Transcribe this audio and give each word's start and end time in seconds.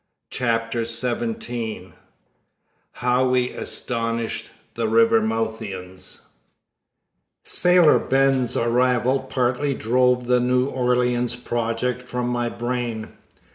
Chapter 0.31 0.83
Seventeen 0.83 1.93
How 2.93 3.29
We 3.29 3.51
Astonished 3.51 4.49
the 4.73 4.87
Rivermouthians 4.87 6.21
Sailor 7.43 7.99
Ben's 7.99 8.57
arrival 8.57 9.19
partly 9.19 9.75
drove 9.75 10.25
the 10.25 10.39
New 10.39 10.65
Orleans 10.65 11.35
project 11.35 12.01
from 12.01 12.29
my 12.29 12.49
brain. 12.49 13.09